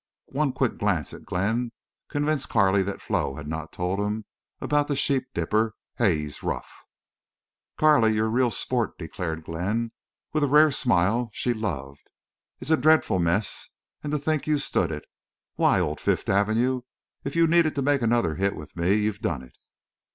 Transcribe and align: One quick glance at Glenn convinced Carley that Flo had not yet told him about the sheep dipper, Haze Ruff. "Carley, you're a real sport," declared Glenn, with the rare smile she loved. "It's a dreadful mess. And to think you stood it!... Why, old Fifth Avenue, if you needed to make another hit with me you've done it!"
One 0.31 0.51
quick 0.51 0.79
glance 0.79 1.13
at 1.13 1.25
Glenn 1.25 1.71
convinced 2.09 2.49
Carley 2.49 2.81
that 2.81 3.03
Flo 3.03 3.35
had 3.35 3.47
not 3.47 3.65
yet 3.65 3.71
told 3.73 3.99
him 3.99 4.25
about 4.59 4.87
the 4.87 4.95
sheep 4.95 5.25
dipper, 5.35 5.75
Haze 5.97 6.41
Ruff. 6.41 6.83
"Carley, 7.77 8.15
you're 8.15 8.25
a 8.25 8.29
real 8.29 8.49
sport," 8.49 8.97
declared 8.97 9.43
Glenn, 9.43 9.91
with 10.33 10.41
the 10.41 10.47
rare 10.49 10.71
smile 10.71 11.29
she 11.33 11.53
loved. 11.53 12.09
"It's 12.59 12.71
a 12.71 12.77
dreadful 12.77 13.19
mess. 13.19 13.69
And 14.03 14.11
to 14.11 14.17
think 14.17 14.47
you 14.47 14.57
stood 14.57 14.89
it!... 14.91 15.05
Why, 15.53 15.79
old 15.79 15.99
Fifth 15.99 16.29
Avenue, 16.29 16.81
if 17.23 17.35
you 17.35 17.45
needed 17.45 17.75
to 17.75 17.83
make 17.83 18.01
another 18.01 18.33
hit 18.33 18.55
with 18.55 18.75
me 18.75 18.95
you've 18.95 19.19
done 19.21 19.43
it!" 19.43 19.53